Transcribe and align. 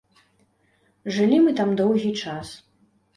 Жылі 1.17 1.37
мы 1.43 1.53
там 1.59 1.69
доўгі 1.83 2.09
час. 2.23 2.47